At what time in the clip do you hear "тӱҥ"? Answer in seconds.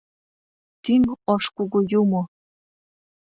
0.83-1.01